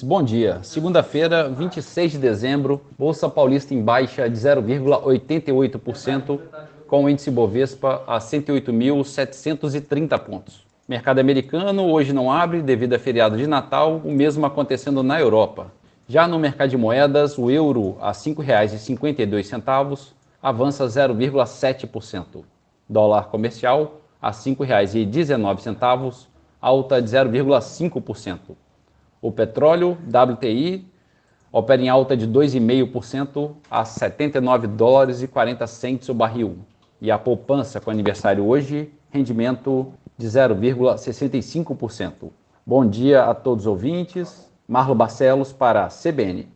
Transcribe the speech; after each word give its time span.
Bom 0.00 0.22
dia. 0.22 0.60
Segunda-feira, 0.62 1.48
26 1.48 2.12
de 2.12 2.18
dezembro, 2.18 2.80
Bolsa 2.96 3.28
Paulista 3.28 3.74
em 3.74 3.82
baixa 3.82 4.30
de 4.30 4.38
0,88%, 4.38 6.38
com 6.86 7.02
o 7.02 7.10
índice 7.10 7.32
Bovespa 7.32 8.04
a 8.06 8.20
108.730 8.20 10.16
pontos. 10.20 10.64
Mercado 10.88 11.18
americano 11.18 11.90
hoje 11.90 12.12
não 12.12 12.30
abre 12.30 12.62
devido 12.62 12.94
a 12.94 12.98
feriado 13.00 13.36
de 13.36 13.48
Natal, 13.48 14.00
o 14.04 14.12
mesmo 14.12 14.46
acontecendo 14.46 15.02
na 15.02 15.20
Europa. 15.20 15.72
Já 16.06 16.28
no 16.28 16.38
mercado 16.38 16.70
de 16.70 16.76
moedas, 16.76 17.36
o 17.36 17.50
euro 17.50 17.96
a 18.00 18.12
R$ 18.12 18.14
5,52 18.14 20.12
avança 20.40 20.86
0,7%. 20.86 22.44
Dólar 22.88 23.24
comercial 23.30 24.00
a 24.22 24.28
R$ 24.28 24.34
5,19, 24.34 26.28
alta 26.60 27.02
de 27.02 27.10
0,5%. 27.10 28.38
O 29.20 29.32
petróleo 29.32 29.98
WTI 30.06 30.86
opera 31.50 31.82
em 31.82 31.88
alta 31.88 32.16
de 32.16 32.28
2,5% 32.28 33.52
a 33.70 33.84
79 33.84 34.66
dólares 34.66 35.22
e 35.22 35.28
40 35.28 35.66
centes 35.66 36.08
o 36.08 36.14
barril. 36.14 36.58
E 37.00 37.10
a 37.10 37.18
poupança 37.18 37.80
com 37.80 37.90
aniversário 37.90 38.46
hoje, 38.46 38.92
rendimento 39.10 39.92
de 40.16 40.26
0,65%. 40.26 42.30
Bom 42.66 42.86
dia 42.86 43.24
a 43.24 43.34
todos 43.34 43.64
os 43.64 43.68
ouvintes. 43.68 44.48
Marlo 44.66 44.94
Barcelos 44.94 45.52
para 45.52 45.84
a 45.84 45.88
CBN. 45.88 46.48